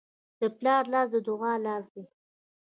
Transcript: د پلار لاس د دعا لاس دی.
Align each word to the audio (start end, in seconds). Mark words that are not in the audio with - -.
د 0.39 0.41
پلار 0.57 0.83
لاس 0.93 1.07
د 1.13 1.15
دعا 1.27 1.53
لاس 1.65 1.85
دی. 1.93 2.03